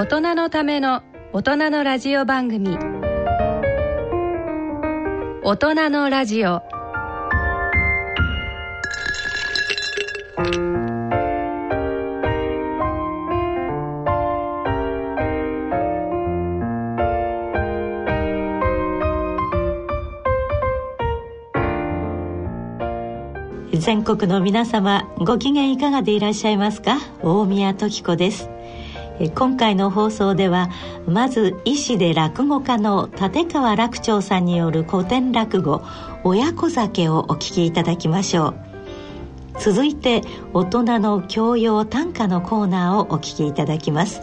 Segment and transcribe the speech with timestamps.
[0.00, 1.02] 大人のための
[1.34, 2.78] 大人のラジオ番組。
[5.42, 6.62] 大人のラジオ。
[23.74, 26.96] 全国の皆様ご機嫌いかがでいらっしゃいますか？
[27.22, 28.48] 大宮時子です。
[29.28, 30.70] 今回の放送では
[31.06, 35.82] まず医師で落語家の立川楽長さんによる古典落語
[36.24, 38.54] 「親子酒」をお聞きいただきましょう。
[39.58, 40.22] 続いて
[40.54, 44.22] 大人の教養短歌のコーナーをお聞きいただきます。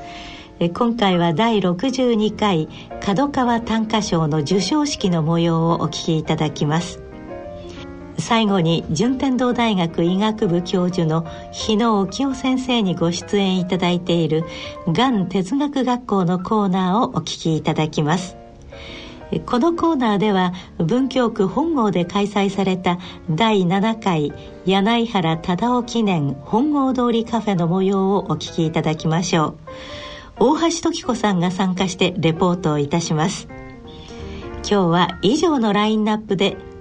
[0.73, 2.68] 今回は第62回
[3.00, 7.07] 角川短歌賞の授賞式の模様をお聞きいただきます。
[8.20, 14.44] 最後に順天堂大学医学部教授の日野沖夫先生にご出演いただいている
[14.88, 18.38] がん哲学学校のコーナーをお聞きいただきます。
[19.46, 22.98] このコーナーでは文京区本郷で開催された
[23.30, 24.34] 第7回
[24.66, 29.58] 柳原忠夫記念本郷通りカフェの模様をお聞きいただきましょう。
[30.40, 33.48] 大橋時子さんが参加してレポートをいたします。
[34.70, 36.58] 今日は以上のラインナップで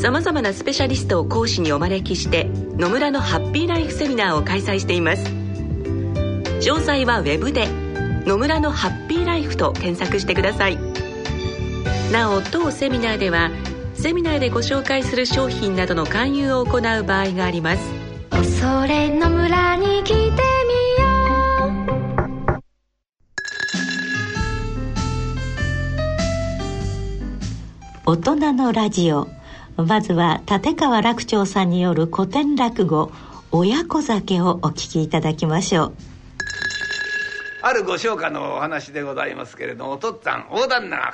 [0.00, 2.44] さまざまなスペシャリストを講師にお招きして
[2.78, 5.24] 野村のハッピーライフセミナーを開催しています。
[6.62, 7.68] 詳細はウェブで
[8.24, 10.78] 「野村のハッピーライフ」と検索してください。
[12.10, 13.50] なお当セミナーでは
[13.92, 17.82] セミナーでご紹介する商品などの勧誘を行う場合があります。
[18.58, 20.30] それの村に来てみよ
[28.06, 28.12] う。
[28.12, 29.28] 大人のラジオ
[29.84, 33.12] まずは立川楽長さんによる古典落語
[33.52, 35.92] 「親子酒」をお聞きいただきましょう。
[37.62, 41.12] あるご商家のお話でございますけれどもお父っつぁん大旦那が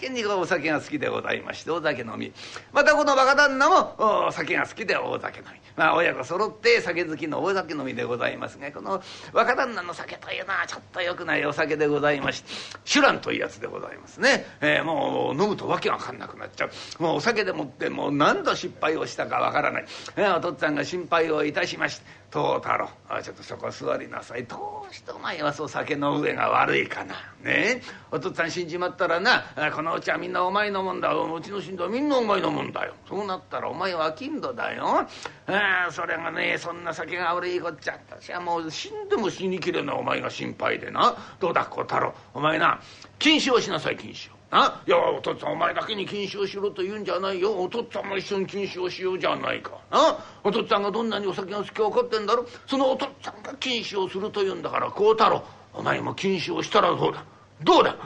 [0.00, 2.32] 変にお酒が好きでございまして大酒飲み。
[2.72, 5.60] またこの若旦那もお酒が好きで大酒飲み。
[5.76, 9.02] まあ親子揃って酒好きの大酒飲みでございますがこの
[9.32, 12.48] 若旦那の酒というのはちょっとよくないお酒でございまして
[12.84, 16.70] 酒乱というやつでございますね、えー、もう飲むとわけわかんなくなっちゃう。
[17.02, 19.84] もうお酒でもってもう何度失敗をしたかわからない、
[20.16, 24.44] えー、お父っつぁんが心配をいたしまして「藤太郎あちょっとそこ座りなさい。
[24.44, 27.14] どうしてお前はそう酒の上が悪いかな。
[27.42, 27.80] ね？
[28.10, 29.44] お父っつぁん死んじまったらな
[29.74, 31.14] このうちはみんなお前のもんだ。
[31.14, 32.94] うちの死んだはみんなお前のもんだよ。
[33.08, 35.06] そうなったらお前は金土だよ。
[35.46, 37.98] あそれがねそんな酒が悪いこっちゃ。
[38.10, 41.16] 私はもう死んでも死にきれないお前が心配でな。
[41.40, 42.14] どうだ小太郎。
[42.34, 42.80] お前な
[43.18, 44.36] 禁酒をしなさい禁酒を。
[44.56, 44.82] な。
[44.86, 47.52] いやお父っつぁんお前だけに禁酒をしろと言うんじゃないよ。
[47.52, 49.72] お父っつぁんも一緒に禁酒をしようじゃないか。
[49.90, 50.18] な。
[50.42, 55.42] お父っつぁんがどんなにお酒が好きか分かってんだろそのお父っつぁんが禁酒をすると言うんだから孝太郎
[55.74, 57.24] お前も禁酒をしたらどうだ？
[57.62, 57.96] どうだ？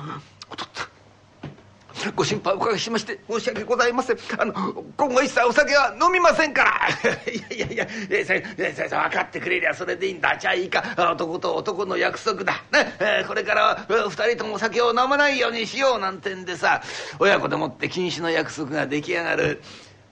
[2.15, 4.19] ご心配おかけしまして申し訳ございません。
[4.39, 4.53] あの
[4.97, 6.89] 今後一切お酒は飲みませんから。
[7.31, 8.43] いやいやいや先
[8.75, 10.37] 生分かってくれりゃそれでいいんだ。
[10.39, 10.83] じゃあいいか。
[10.97, 12.95] 男と男の約束だ、ね。
[12.99, 16.83] えー、これからは2人ともお酒を飲まないようにしようなんてんでさ。
[17.19, 19.63] 親子でもって禁止の約束が出来上がる。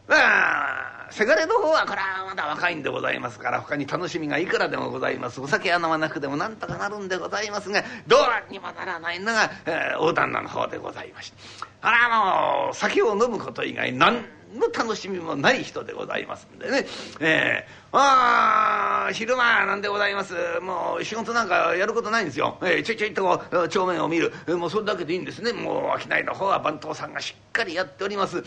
[0.07, 5.41] まあせがれの方はこれはまだ若いんでございますから他に楽しみがいくらでもございます。
[5.41, 11.37] お酒は飲まなくてもなんとかなるんでございますがどうにもならないのが、えー、大旦那の方でございまして。
[11.81, 16.87] あれはもう酒を飲むこと以外何の楽しみもない人でございますんでね、
[17.21, 20.35] えー、ああ昼間なんでございます。
[20.61, 25.53] もう仕事なんかやることないんですよ、えー、ちょいちょいとこう帳面を見る、えー、もうそれだけでいいんですね。
[25.53, 28.43] もう商いの方は番頭さんがしっかりやっております。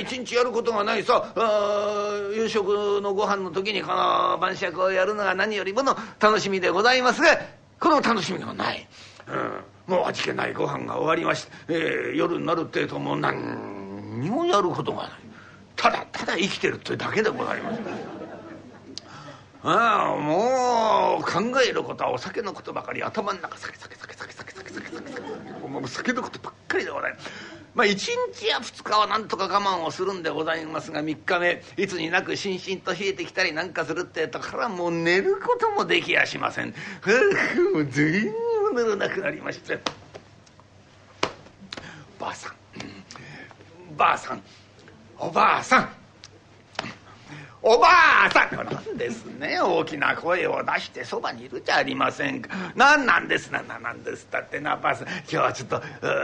[0.00, 1.32] 一日やることがないさ
[2.34, 7.38] 夕食のご飯の時にこの晩酌をやるのが何よりもの楽しみでございますが
[7.80, 8.88] この楽しみがない。
[9.28, 15.10] うんもう味気ないご飯が終わりまして、えー、夜になるってえともう何にもやることがない。
[15.76, 17.80] ただただ生きてるというだけでございます。
[19.66, 27.30] ああもう考えることはお酒のことばかり頭の中酒酒酒酒酒酒酒酒酒もう酒のことばっかりでございます。
[27.74, 27.96] まあ、1
[28.32, 36.72] 日や2日はなんとか我慢をするんでございますが3日目いつになくしんしんと冷えてきたりなんかするってとからもう寝ることもできやしません。
[37.00, 38.32] ふうもう全然
[38.76, 39.80] 寝れなくなりまして
[42.20, 42.54] ばあさん
[43.96, 44.42] ばあさん
[45.24, 45.88] おばあさん。
[47.62, 47.88] おば
[48.26, 48.54] あさん。
[48.56, 52.50] なんですね大きな声を出してそばにいるじゃありませんか。
[52.76, 55.08] 何なんですななんですだってなばあさん。
[55.08, 55.82] 今日はちょっと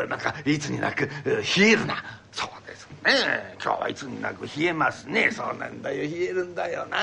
[0.08, 2.04] なんかいつになく冷えるな。
[2.30, 3.56] そうですね。
[3.64, 5.30] 今日はいつになく冷えますね。
[5.30, 6.02] そうなんだよ。
[6.02, 6.98] 冷えるんだよな。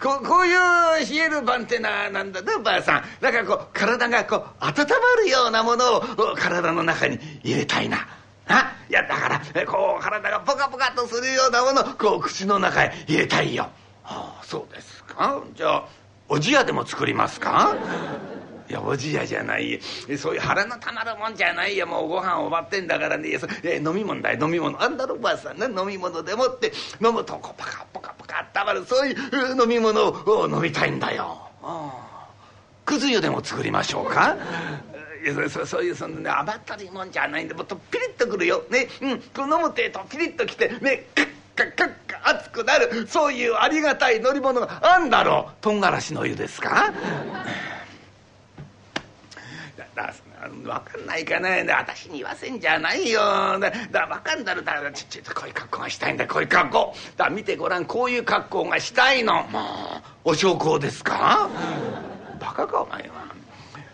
[0.00, 0.56] ここういう
[1.10, 3.04] 冷える晩ってななんだねばあさん。
[3.20, 4.94] だかこう体がこう温ま
[5.24, 6.02] るようなものを
[6.36, 8.06] 体の中に入れたいな。
[8.88, 13.64] いやだからこう体がポカポカとするようなものをこう口の中へ入れたいよ。
[14.02, 15.42] はあそうですか。
[15.54, 15.88] じゃあ
[16.28, 17.76] おじやでも作りますか？
[18.68, 19.80] いやおじやじゃない。
[20.16, 21.86] そういう腹のたまるもんじゃないよ。
[21.86, 23.36] もうご飯終わってんだからね。
[23.64, 24.44] え飲み物だよ。
[24.44, 24.80] 飲み物。
[24.82, 26.72] あんだろばあさんね飲み物でもって
[27.04, 28.84] 飲むとこパカポカポカ温まる。
[28.84, 29.16] そういう
[29.60, 31.48] 飲み物を飲みたいんだよ。
[32.84, 34.36] くず湯でも作りましょうか？
[35.50, 38.62] そそういうそのね甘ったるいもんじゃないんでもっとピリッとくるよ。
[38.70, 38.88] ね。
[39.02, 39.20] うん。
[39.20, 41.06] こう飲むてえとピリッときてね。
[41.14, 41.90] カッカッカッ
[42.22, 43.06] カ熱くなる。
[43.06, 45.52] そういうありがたい乗り物があんだろう。
[45.62, 46.92] とんがらしの湯ですか？
[49.94, 51.48] だ分かんないかな。
[51.78, 53.20] 私に言わせんじゃないよ。
[53.58, 56.26] だだ分かんだろだちっちゃいとこういう格好がしたいんだ。
[56.26, 56.94] こういう格好。
[57.16, 57.84] だ見てごらん。
[57.84, 59.42] こういう格好がしたいの。
[59.48, 59.60] も
[60.24, 61.50] うお焼香ですか？
[62.40, 63.39] バカかお前は。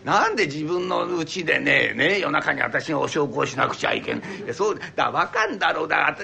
[0.07, 4.23] なんで自分のうちでねね夜中に私がお焼香しなくちゃいけん
[4.55, 6.17] そうだ分かんだろうだ。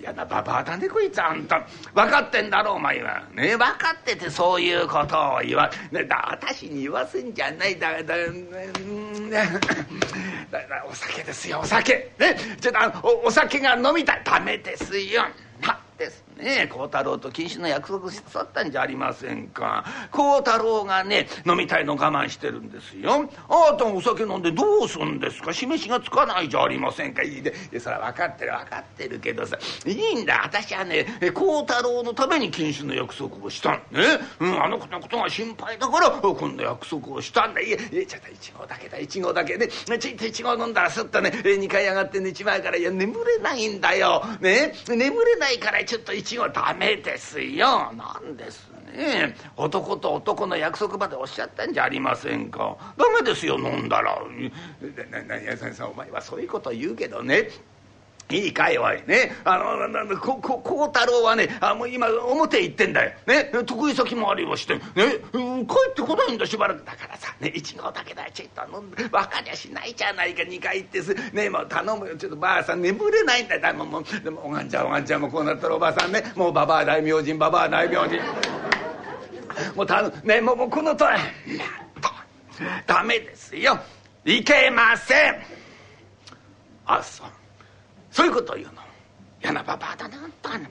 [0.00, 1.66] 嫌な ババアだねこいつあんた。
[1.92, 3.22] 分かってんだろうお前は。
[3.34, 7.78] ね分かっててそういうことを言わ、ね、だ私に言わせんじゃない。
[7.78, 8.14] だだだ
[10.66, 12.10] だお酒ですよお酒。
[12.18, 14.22] ねちょっとおお酒が飲みたい。
[14.24, 15.26] ダメですよ。
[16.46, 19.84] ね孝太郎と禁止の約束し去ったんじゃありませんか。
[20.12, 23.28] 孝太郎がね飲みたいの我慢してるんですよ。
[23.48, 25.52] あなたお酒飲んでどうすんですか？
[25.52, 27.22] 示しがつかないじゃありませんか。
[27.22, 29.58] いいでそれは分かってる分かってるけどさ。
[29.84, 30.42] いいんだ。
[30.44, 33.82] 私はね孝太郎のために禁止の約束をしたん。
[33.90, 34.02] ね、
[34.38, 37.60] うん、あの子のことが心配だからこんな約束をしたんだ。
[37.60, 38.98] いえちょっと一合だけだ。
[38.98, 44.22] 一合だけねちょっと一合飲んだらすっとね2階上がって寝ちまうからいや眠れないんだよ。
[44.40, 44.74] ね？
[44.88, 47.92] 眠れないからちょっと一はダメですよ。
[47.92, 49.34] なんですね。
[49.56, 52.76] 男と男の約束までおっしゃったんじゃありませんか。
[52.96, 54.18] ダメですよ飲んだら。
[55.28, 57.48] 何や先生お前はそういうこと言うけどね
[58.28, 59.02] いいかいおい。
[59.06, 59.32] ね。
[59.44, 63.12] あのここ孝太郎はねあもう今表行ってんだよ。
[63.26, 63.44] ね。
[63.64, 64.82] 得意先もありましてね。
[64.94, 65.06] 帰
[65.90, 66.84] ってこないんだしばらく。
[66.84, 70.42] だからさね一合だけだちょっと飲んで分かりゃしないじゃないか。
[70.42, 71.14] 2回行ってす。
[71.32, 72.16] ねもう頼むよ。
[72.16, 73.74] ちょっとばあさん眠れないんだよ。
[73.74, 76.24] もうもうでもおがんちゃんおがんちゃんもこうなったらおばあさんね。
[76.34, 78.20] もうばばあ大名人ばばあ大名人。
[79.76, 80.22] もう頼む。
[80.24, 81.16] ねもうもうこのとおり。
[82.86, 83.78] ダメですよ。
[84.24, 85.36] いけません。
[86.86, 87.26] あそう。
[88.16, 88.80] そういうことを言うの。
[89.42, 90.70] 嫌なババアだなあんたね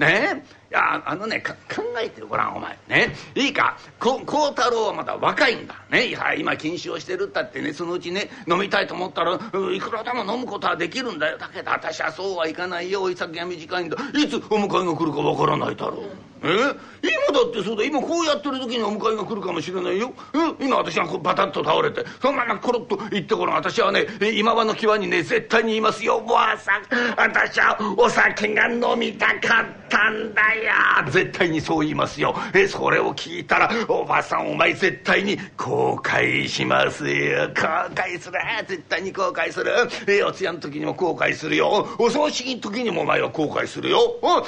[0.00, 0.42] え。
[0.68, 1.54] いやあのね考
[2.02, 2.76] えてごらんお前。
[2.88, 3.14] ね。
[3.34, 3.78] いいか。
[4.00, 4.18] 孝
[4.50, 6.08] 太郎はまだ若いんだね。
[6.08, 11.38] いや今禁酒をしてるったってねそのうちね飲みたいと思ったらいくらでも飲むことはできるんだよ。
[11.38, 13.02] だけど私はそうはいかないよ。
[13.02, 13.96] 追い先が短いんだ。
[14.12, 16.00] いつお迎えが来るかわからないだろう。
[16.42, 16.48] え？
[16.48, 17.84] 今だってそうだ。
[17.84, 20.12] 今こうやってる時にお迎えが来るかもしれないよ。
[20.34, 26.16] え今私がこうバタッと倒れてそのままコロッと言ってこの私はね今場の際にね絶対に言いますよ。
[26.16, 26.82] おばあさん
[27.16, 30.55] 私はお酒が飲みたかったんだよ。
[31.10, 32.34] 絶対にそう言いますよ。
[32.54, 37.44] えそれを聞いたらおばさんお前絶対に後悔しますよ。
[37.48, 37.52] 後
[37.94, 38.38] 悔する。
[38.66, 39.72] 絶対に後悔する。
[40.06, 41.88] えお通夜の時にも後悔するよ。
[41.98, 44.18] お葬式の時にもお前は後悔するよ。
[44.22, 44.42] お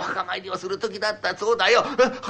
[0.00, 1.84] 墓参りをする時だったそうだよ。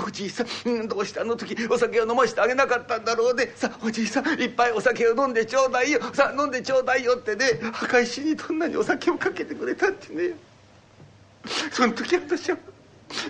[0.06, 3.52] おじいさんどうしてあの時お酒を飲ましてあげなかったんだろうね。
[3.56, 6.00] さおじいさんいっぱいお酒を飲んでちょうだいよ。
[6.12, 7.59] さ飲んでちょうだいよってね。
[7.73, 10.35] 墓石にどんなにお酒をかけてくれたってね。
[11.71, 12.59] その時私は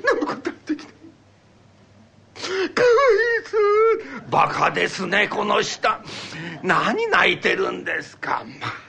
[0.04, 0.92] 何も答えてきない
[2.70, 4.30] かわいそう。
[4.30, 5.88] バカですねこの人
[6.62, 8.44] 何泣いてるんですか。
[8.60, 8.85] まあ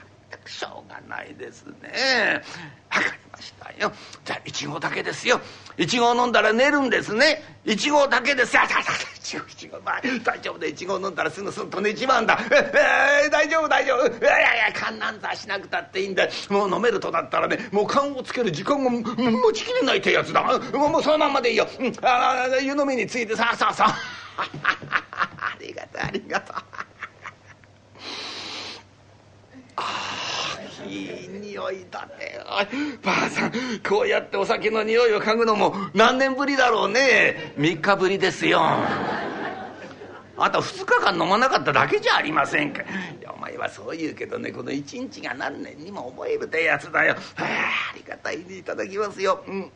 [0.48, 2.42] しょうがないですね。
[2.90, 3.92] 分かりましたよ。
[4.24, 5.40] じゃあ1合だけですよ。
[5.76, 7.42] 1合飲んだら寝るんですね。
[7.66, 8.56] 1合だけです。
[8.56, 12.38] よ1合1合まあ大丈夫で1合飲んだらすぐすんと寝ちまうんだ。
[12.50, 14.06] えー、大丈夫大丈夫。
[14.06, 16.26] いやいやいや勘なんざしなくたっていいんだ。
[16.48, 20.42] もう飲めるとなったらねもう勘をつける時間が持ちきれないってやつだ。
[20.72, 23.96] もうそのまんまでいいよ、うん、あ湯飲みについてさあさあさあ。
[24.38, 26.56] ありがとうありがとう。
[29.76, 30.24] ああ
[30.86, 32.40] いい匂いだね
[33.02, 33.52] ばあさん
[33.88, 37.54] こうやってお酒の匂いを嗅ぐのも何年ぶりだろうね。
[37.56, 38.60] 3日ぶりですよ。
[40.40, 42.82] あと2日間飲まなかっただけじゃありませんか。
[42.82, 42.84] い
[43.22, 47.14] やお前はそう言うけどねこの一日が何年にも覚えるってやつだよ。
[47.14, 47.44] はあ
[47.92, 49.42] ありがたいにいただきますよ。
[49.46, 49.70] うん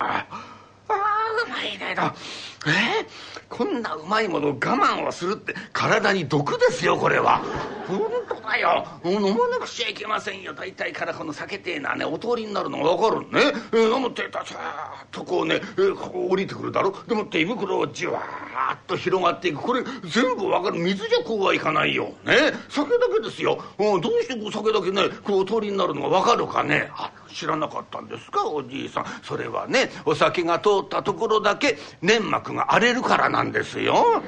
[0.00, 0.38] ああ
[1.98, 2.14] うまいね
[2.64, 3.06] とえ？
[3.48, 7.42] こんなうまいものを我慢をするって体に毒ですよこれは。
[7.88, 8.86] 本当だよ。
[9.04, 10.52] 飲まなくちゃいけませんよ。
[10.52, 16.94] 大体からこの酒ってえのはねお通りになるのが分かるね、えー、飲むってたさーっとこうね、えー、こう降りてくるだろ。
[17.06, 19.62] でもって胃袋をじわーっと広がっていく。
[19.62, 20.78] これ全部分かる。
[20.78, 22.12] 水じゃこうはいかないよ。
[22.26, 22.52] ね？
[22.68, 26.90] 酒だけですよ、どうしてお酒だけねこうお通りになるのが分かるかね？
[26.92, 29.04] あ知らなかったんですかおじいさん。
[29.22, 34.22] それはねお酒が通ったところだけ粘膜が荒れるからなんですよ。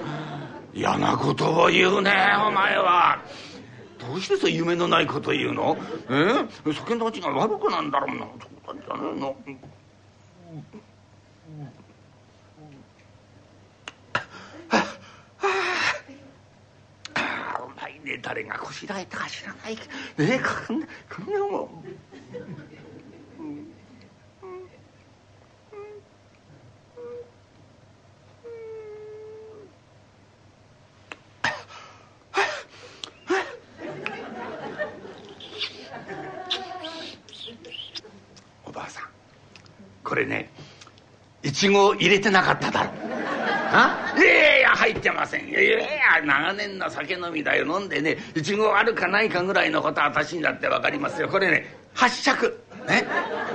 [0.72, 2.12] 嫌なことを言うね
[2.46, 3.20] お前は。
[3.98, 5.76] どうしてそう夢のないこと言うの？
[6.08, 8.24] え酒の味が悪くなんだろうな。
[8.24, 9.36] そうなんじゃねえの。
[18.04, 19.78] ね誰がこしらえたか知らない
[20.18, 21.84] えこんなこんなもん。
[40.10, 40.50] これね
[41.44, 42.90] いちご入れてなかっただろ。
[43.72, 44.12] あ？
[44.18, 45.48] いやいや入ってません。
[45.48, 45.78] いやいや
[46.26, 47.64] 長年の酒飲みだよ。
[47.64, 51.28] 飲んでねいちごあるかないかぐらいのことは私にだって分かりますよ。
[51.28, 53.06] これね八尺ね？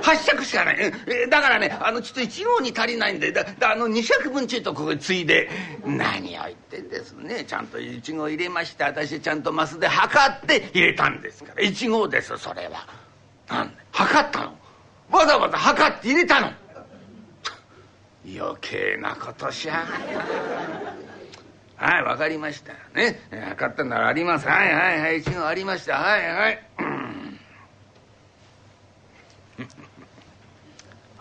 [0.02, 0.92] 八尺しかない。
[1.06, 5.50] えだからねあのちょっと一合に足りないんでだだあの二尺分ちょっとここついで
[5.84, 7.44] 何を言ってんですね。
[7.44, 11.62] ちゃんといちご入れまして私ちゃんとマスで測って入れたんですから。
[11.62, 12.86] いちごですそれは。
[13.48, 14.55] なん測ったの？
[15.16, 16.52] わざわざ測って入れたの。
[18.26, 19.84] 余計なことしやがっ
[21.78, 22.72] たはい分かりました。
[22.94, 23.20] ね。
[23.50, 24.48] 測ったならあります。
[24.48, 25.94] はいはいはい一応ありました。
[25.98, 27.40] はいはい、うん、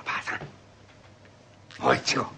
[0.02, 0.40] おばあさん。
[1.88, 2.35] おいちご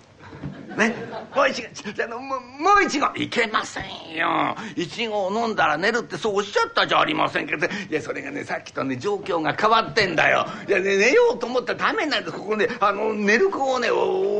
[0.77, 0.95] ね。
[1.35, 2.35] もう一合あのも
[2.79, 4.55] う一合いけませんよ。
[4.75, 7.65] 一合飲んだら寝るってそうおっしゃったじゃありませんけど。
[7.65, 10.45] いやそれがねさっきとね状況が変わってんだよ。
[10.67, 13.89] いや、ね、寝ようと思ったらダメなんでここねあの寝る子をね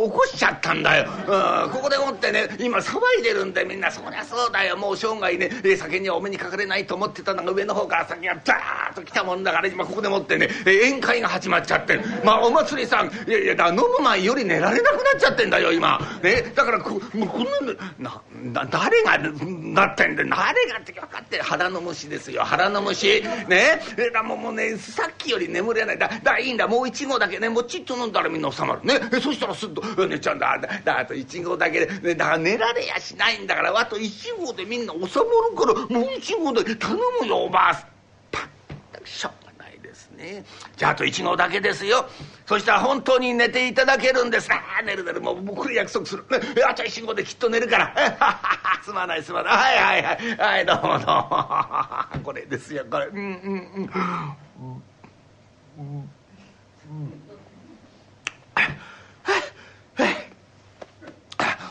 [0.09, 4.77] 起こしちゃったんだよ、うん、ここでもってね今騒いでるんでみんなそりゃそうだよ。
[4.77, 11.99] もう生涯ね酒にはお目にかかれないと思ってたのが上の方から先がダーッと来たもんだから今ここでもってね宴会が始まっちゃって。
[12.23, 15.99] まあお祭りさんいやいやだ飲む前より寝られなくなっちゃってんだよ今。
[16.21, 17.43] ね、だからこもうこん
[17.99, 22.43] なな誰がなってんで誰がって分かって腹の虫ですよ。
[22.43, 23.23] 腹の虫。
[23.47, 23.81] ね
[24.13, 25.97] だもうもうねさっきより眠れない。
[25.97, 26.67] だだいいんだ。
[26.67, 28.81] もう一合だけねもうちっと飲んだらみんな収まる。
[28.83, 29.81] ねそしたらすっと
[30.19, 35.09] ちゃんだだあと一合だけで、ね、だから寝られやしないんだからあと一合でみんな収まる
[35.55, 37.89] からもう一合で頼むよおばあさん。
[38.31, 38.47] パッ
[39.05, 39.31] しょ
[40.17, 40.43] ね。
[40.75, 42.05] じゃああと1号だけですよ。
[42.45, 44.51] そしたら本当に寝ていただけるんです。
[44.51, 47.93] ああ寝る寝るもう僕約束する、ね、あと1号できっと寝るから。
[48.83, 49.55] すまないすまない。
[49.55, 50.37] はいはいはい。
[50.37, 52.23] はいどうもどうも。
[52.25, 53.05] これですよこれ。
[53.05, 53.91] うんうんうん
[54.57, 54.83] うん
[55.79, 56.09] うん。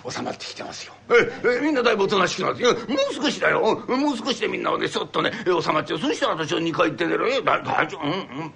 [0.09, 0.95] 収まってきてますよ。
[1.11, 2.75] ええみんなだいぶおとなしくなってもう
[3.15, 3.85] 少しだよ。
[3.87, 5.99] もう少しでみんなはねちょっとね収まっちゃう。
[5.99, 8.05] そしたら私は2回行って寝るえ大丈夫？
[8.05, 8.53] うんうん。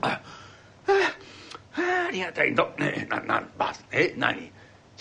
[0.00, 0.20] ああ
[2.08, 4.50] ありがたいと、ね、ななばえ何？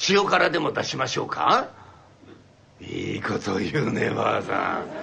[0.09, 1.69] 塩辛でも出しましょうか？
[2.79, 5.00] いいこと言うねばあさん。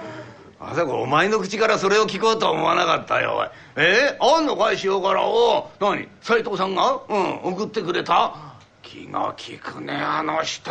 [0.59, 4.17] まさかお前の口からそれを聞こうとは思わなかったよえ？
[4.19, 5.71] ー、あんのかい塩辛を。
[5.79, 6.09] 何？
[6.21, 6.99] 斎藤さんが？
[7.07, 8.35] うん送ってくれた？
[8.81, 10.69] 気が利くねあの人。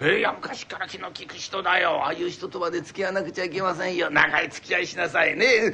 [0.00, 2.02] えー、いや昔から気の利く人だよ。
[2.04, 4.10] ああいう人とまで付き合わなくちゃいけませんよ。
[4.10, 5.46] 長い付き合いしなさいね。
[5.46, 5.68] え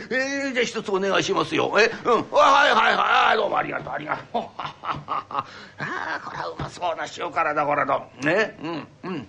[0.50, 1.72] ー、じゃあ一つお願いしますよ。
[1.80, 1.90] え？
[2.04, 2.12] うん。
[2.30, 3.36] はいはいはい。
[3.38, 4.42] どうもありがとうありがとう。
[4.58, 5.46] あ
[5.78, 8.58] あこれはうまそうな塩辛だこれとね？
[8.62, 9.28] うんうん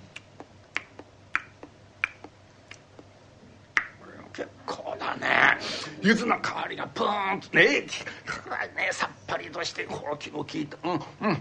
[4.34, 5.58] 結構だね。
[6.02, 7.88] 柚子の香りがプーンとねね
[8.92, 10.78] さっぱりとしてこの気の利いた。
[10.84, 11.30] うんうんうん。
[11.30, 11.40] うん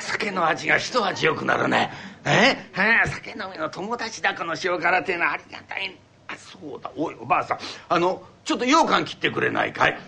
[0.00, 1.90] 酒の味が一味よくなるね。
[2.24, 5.96] ええ酒飲みの友達だこの塩辛っていうのはありがたい。
[6.28, 6.90] あそうだ。
[6.96, 7.58] おいおばあさん。
[7.88, 9.98] あのちょっと羊羹切ってくれないかい？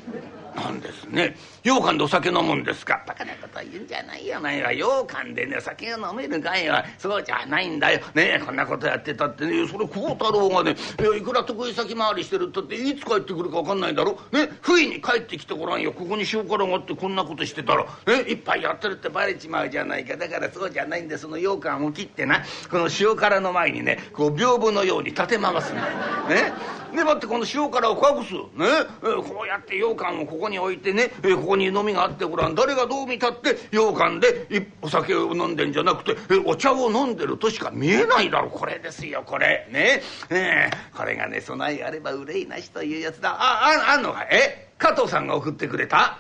[0.58, 1.36] なんですね。
[1.62, 3.02] 羊羹でお酒飲むんですか。
[3.06, 4.40] バカなこと言うんじゃないよ。
[4.40, 8.00] ないわ羊羹でね酒が飲めるかいはそうじゃないんだよ。
[8.14, 9.66] ねこんなことやってたってね。
[9.68, 10.76] それ孝太郎がね
[11.16, 14.18] いくら得意先回りしてるったっていつ帰ってくるか分かんないだろ。
[14.32, 15.92] ね不意に帰ってきてごらんよ。
[15.92, 17.84] ここに塩辛があってこんなことしてたら。
[17.84, 20.16] ね一杯やってるってバレちまうじゃないか。
[20.16, 22.42] だからそうじゃないんでその羊羹を切ってな。
[22.70, 25.82] この塩辛の前にねこう屏風のように立て回すんだ
[26.28, 26.52] ね。
[26.94, 28.32] でもってこの塩辛を隠す。
[28.32, 28.66] ね。
[29.02, 34.46] こうやって羊羹をここに置いてねここに飲みがあってごらん誰がどう見たって羊羹で
[34.82, 39.68] お酒を飲んでんじゃなくてお茶を飲んでるとしか見えないだろこれですよこれ。
[39.70, 40.02] ね。
[40.30, 43.30] えこれがね備えあれば憂いなしというやつだ。
[43.30, 44.68] あああんのかえ？
[44.78, 46.18] 加藤さんが送ってくれた？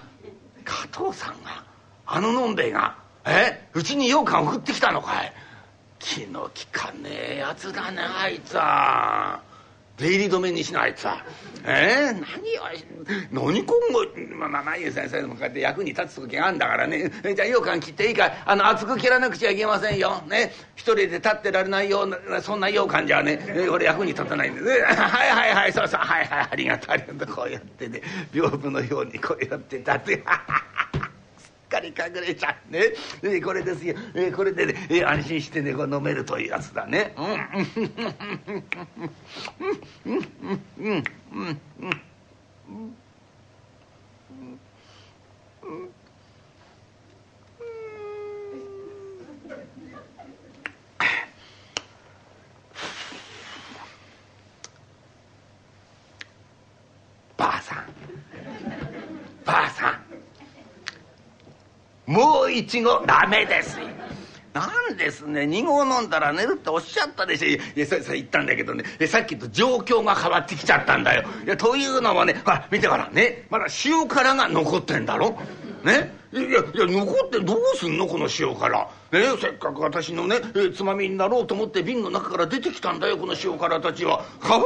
[0.64, 1.64] 加藤さんが？
[2.06, 2.96] あののんべえが？
[3.26, 3.68] え？
[3.74, 5.32] うちに羊羹送ってきたのかい？
[5.98, 9.42] 気の利かねえやつだねあいつは。
[9.98, 11.24] 出入り止めにしないとさ。
[11.66, 12.14] え？
[12.14, 12.24] ー、
[13.32, 17.10] 何を何今後まあまあいい先生もこうやって役に立つ時があるんだからね。
[17.10, 20.22] じゃあ羊羹切っていいかあの厚く切らなくちゃいけませんよ。
[20.28, 20.52] ね？
[20.76, 23.40] 一人で立ってられないようなそんな羊羹じゃね
[23.70, 24.70] 俺役に立たないんでね。
[24.70, 26.00] はいはいはいそうそう。
[26.00, 27.34] はいはいありがとうありがとう。
[27.34, 28.00] こうやってね
[28.32, 30.22] 屏風のようにこうやって立って。
[31.68, 31.94] かり隠
[32.26, 32.80] れちゃうね、
[33.22, 37.14] えー、これですよ、えー、これでね、えー、安心してねこう飲めるというやつだね。
[37.16, 37.26] うん。
[40.06, 40.16] うん。
[40.16, 40.24] うん。
[40.78, 41.04] うん。
[41.32, 41.60] うん。
[41.76, 42.00] うん。
[42.68, 42.94] うん。
[45.62, 45.90] うん
[57.58, 57.78] あさん
[59.44, 59.90] ばあさ
[62.06, 63.78] んもう一合ダメです。
[64.52, 65.42] なんですね。
[65.42, 67.48] 2合飲んだら寝るっておっしゃったでしょ。
[67.48, 68.82] いやそれそれ言ったんだけどね。
[69.06, 71.22] さっきと状況が変わってきちゃったんだよ。
[71.46, 73.46] いやというのもねほら見てほらね。
[73.50, 75.38] まだ塩辛が残ってんだろ。
[75.84, 76.12] ね。
[76.32, 78.08] いやいや残ってどうすんの？
[78.08, 78.88] この塩辛。
[79.12, 79.22] ね。
[79.40, 80.40] せっかく私のね
[80.74, 84.24] つまみになろうと思って瓶の中から出てきたんだよこの塩辛たちは。
[84.40, 84.64] かわい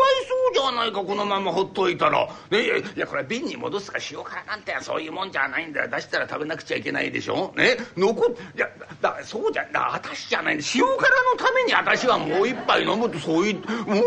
[0.63, 2.61] そうじゃないかこのままほっといたら、ね、
[2.97, 5.89] いやこれ瓶に戻すか塩辛なんてそういうもんじゃないんだよ。
[5.89, 7.53] 出したら食べなくちゃいけないでしょ？
[7.57, 8.69] ね残っいや
[9.01, 10.97] だそうじゃだ私じゃない塩辛の
[11.37, 14.03] ために私はもう一杯飲むとそういうもんで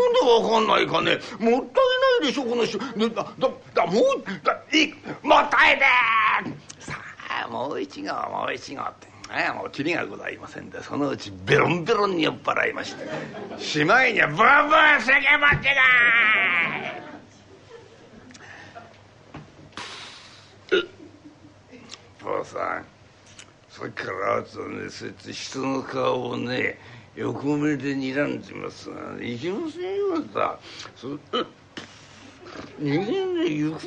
[0.46, 1.18] わかんないかね。
[1.38, 1.84] もったい
[2.22, 4.04] ないでしょこの塩だだだもう
[4.44, 5.86] だいもったいね
[6.78, 6.94] さ
[7.44, 9.15] あもう一合もう一合って。
[9.28, 13.06] あもうきりがございませんでそのうちベロンベロンに酔っ払いまして
[13.58, 14.46] しまいにはブンブン
[15.00, 15.80] 酒持ってか
[22.20, 22.84] 父さん
[23.68, 26.78] さっきからあとねそうやって人の顔をね
[27.14, 30.58] 横目で睨んでますがいけませんよさ
[30.96, 31.18] そ
[32.78, 33.86] 人間で行方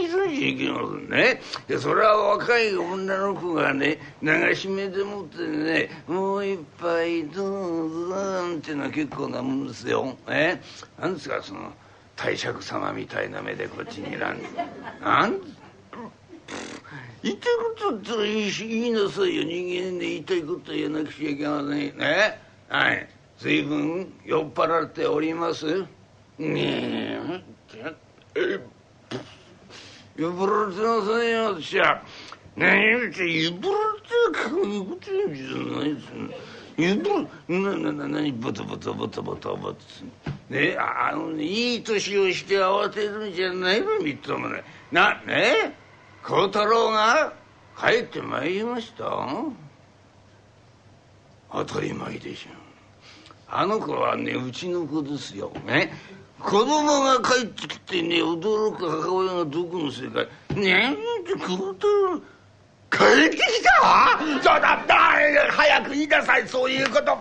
[0.00, 1.40] にさなきゃいけませんね。
[1.66, 10.16] でそれは若い女の子がね流し目でもってねもう一杯どうぞなんていうのは結構なもんですよ。
[10.28, 10.60] え？
[11.00, 11.72] なんですかその
[12.16, 14.38] 大釈様みたいな目でこっちにらん。
[15.02, 15.40] なん？
[17.22, 22.40] 言ってることって言い言いなさいよ人間で言いたいこと言わなくちゃいけませんね。
[22.68, 23.08] はい。
[23.38, 25.82] 随分酔っ払っております。
[26.38, 27.42] ねえ。
[28.34, 28.60] え
[30.16, 32.02] 酔っ払ってませんよ私は
[32.56, 33.68] 何言うて酔っ払って
[34.50, 36.06] こういうこと言うんじゃないです
[36.76, 39.78] 酔っ払ななな何ボタボタボタボタボタ
[40.48, 45.74] ねあのねいい年をして慌てるんじゃないのみっともないなね
[46.22, 47.32] 孝太郎が
[47.78, 49.04] 帰ってまいりました
[51.52, 52.50] 当たり前でしょ
[53.48, 55.92] あの子はねうちの子ですよね
[56.42, 60.26] 子供が帰ってきてね驚く母親がどこの世界。
[60.56, 62.18] ねえって孝太郎
[62.90, 64.18] 帰ってきた？
[64.42, 64.94] そうだった
[65.52, 66.48] 早く言いなさい。
[66.48, 67.18] そういうこと。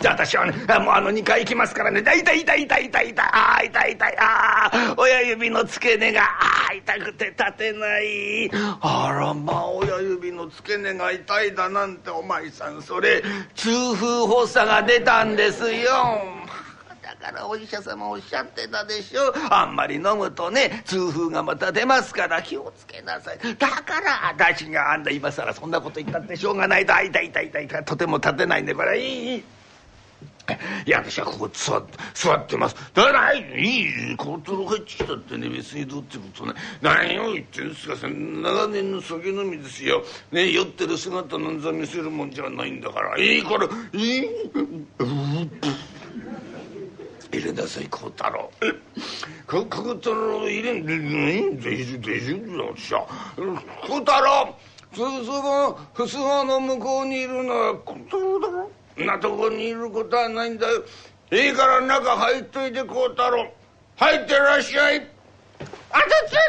[0.00, 2.00] じゃあ私はねもうあの2回行きますからね。
[2.00, 8.50] 痛い痛い痛い痛い痛い痛いああ痛い痛いああ親指の付け根がああ痛くて立てない。
[8.80, 13.22] あらまあ親指の付け根が痛いだなんてお前さんそれ
[13.54, 15.92] 痛風発作が出たんですよ。
[17.26, 23.38] からお医者様おっしゃってたでしょあんまり飲むとね痛風がまた出ますから気をつけなさい。
[23.56, 26.86] だから私があんた今更そんなこと言ったってしょうがない。
[26.86, 29.34] とあ痛い痛い痛い痛いとても立てないんでこれいい。
[29.34, 29.44] いい
[30.86, 32.76] いや私はここ座って座ってます。
[32.94, 33.40] だからい
[34.12, 40.04] いコートル入ってきたってね別にどうってことね何を言ってんすか長年の酒飲みですよ。
[40.30, 43.18] ね酔ってる姿なんざ見せるもんじゃないんだから。
[43.18, 44.28] いいからいい。
[47.36, 48.50] 入れなさい孝太郎。
[49.46, 50.86] 孝太郎入れん
[54.00, 54.54] 太郎
[54.92, 58.70] ふすがふすがの向こうにいるのは孝太郎だろ。
[59.02, 60.82] んなとこにいることはないんだよ。
[61.32, 63.52] いいから中入っといて孝太郎。
[63.96, 64.96] 入ってらっしゃい。
[64.98, 65.08] あと
[65.64, 66.00] ちょっ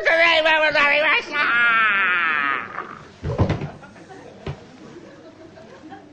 [0.05, 1.37] とね今戻りました。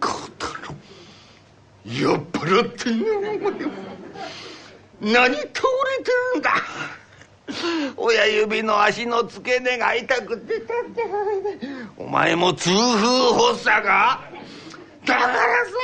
[0.01, 0.09] 孝
[0.39, 0.75] 太郎
[1.85, 3.94] 酔っ払ってんねお前も。
[5.05, 6.51] 何通れてるんだ。
[7.97, 11.03] 親指の足の付け根が痛くて立って
[11.99, 14.21] お前も痛風発作か
[15.05, 15.37] だから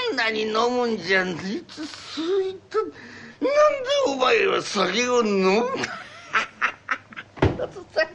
[0.08, 2.78] そんなに飲むんじゃねえとそう言った？
[2.78, 2.96] なんで
[4.08, 5.98] お前は酒を飲むんだ？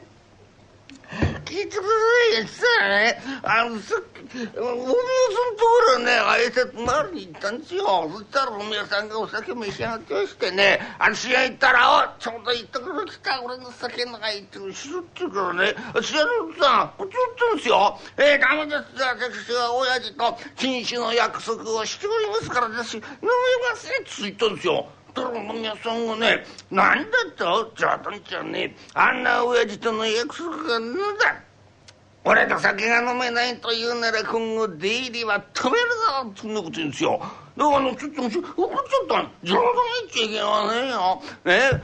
[1.46, 4.02] 聞いてくださいよねあのさっ
[4.36, 8.10] きお宮さんところね挨拶回りに行ったんですよ。
[8.12, 16.20] そしたらお宮さんがお酒召し上がってましてね私が行ったら「おちょうどいいところ来た俺の酒のがいって後ろって言うからね私が
[16.60, 18.00] さんこっち寄ったんですよ。
[18.18, 19.74] えー、ダメです私は。
[19.76, 24.88] 親父と紳士の約束をしておりますから私飲めませんって言ったんですよ。
[25.14, 28.60] たらお宮さんがね「何だと冗談じゃね。
[28.64, 31.36] えあんな親父との約束がなんだ？
[32.28, 35.86] 俺と酒が飲めないと言うなら今後出入りは止める
[36.26, 37.20] ぞそんなこと言うんですよ
[37.56, 38.44] だからちょっと怒っちゃっ
[39.08, 39.64] た冗談
[40.02, 41.82] 言っちゃいけませんよね？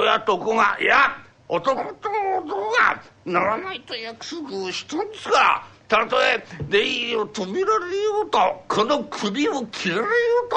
[0.00, 1.16] 親と子がいや
[1.48, 10.06] 男と男がならないと約束をしたんですからたとえ出入りを止められようとこの首を切られよ
[10.46, 10.48] う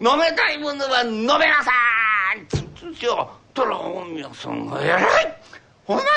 [0.00, 1.70] と飲めたいものは飲めなさ
[2.36, 3.30] い!」って言うんですよ。
[3.54, 5.38] たら大宮さんが「偉い
[5.92, 6.10] お前は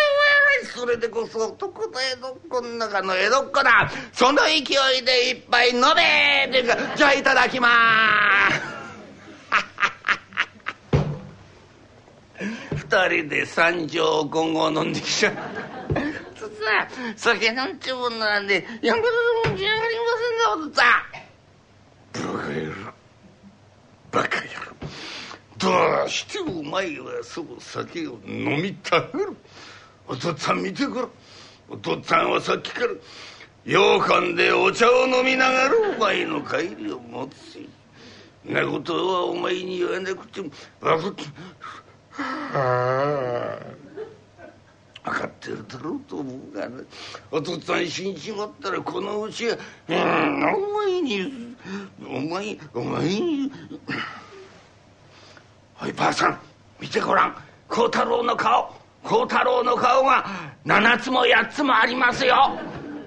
[0.62, 4.64] 偉いそれでこそ男と江戸っ子の中の江戸っ子だその勢い
[5.06, 8.62] で一杯飲め!」って言うか「じゃあいただきまーす」
[12.76, 15.76] 二人で三錠五合飲んできちゃった。
[17.16, 19.08] 酒なんてもんなんでやめる
[19.46, 20.88] もんじゃありませんがお父さ
[22.32, 22.34] ん。
[22.34, 22.94] バカ野郎。
[24.12, 24.42] バカ
[25.66, 29.36] どうしてお前はそう酒を飲みたがる。
[30.08, 31.08] お父っつぁん見てくれ
[31.70, 32.88] お父っつぁんはさっきから
[33.66, 37.60] 洋館でお茶を飲みながらお前の帰りを待つ。
[37.60, 37.66] よ
[38.48, 40.50] なことはお前に言わなくても
[40.80, 41.24] 分かって
[42.12, 43.60] は
[45.04, 45.12] あ。
[45.12, 46.82] 分かってるだろうと思うがな
[47.32, 51.56] お父っつぁん死んじまったらこのうちはうんお前に
[52.08, 53.52] お前お前に
[55.86, 56.40] おいばあさん
[56.80, 57.36] 見てごらん。
[57.68, 58.74] 孝太郎の顔。
[59.04, 60.26] 孝太郎の顔が
[60.66, 62.36] 7つも8つもありますよ。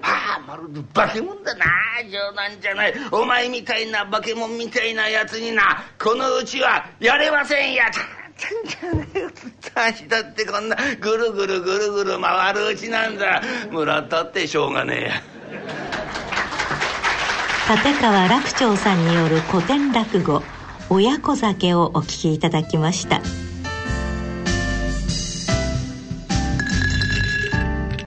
[0.01, 1.65] ああまるで化け物だな。
[2.09, 2.93] 冗談じゃない。
[3.11, 5.83] お前みたいな化け物みたいなやつにな。
[6.01, 7.83] このうちはやれませんや。
[9.75, 14.99] 私だってこんなぐるぐるぐるぐる回るうちなんだ村田ってしょうがね
[17.67, 17.75] えや。
[17.75, 20.41] 立川楽長さんによる古典落語
[20.89, 23.21] 「親子酒」をお聞きいただきました。